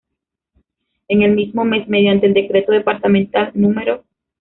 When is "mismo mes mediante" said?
1.35-2.25